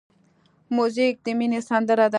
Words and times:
موزیک 0.75 1.15
د 1.25 1.27
مینې 1.37 1.59
سندره 1.69 2.05
ده. 2.07 2.09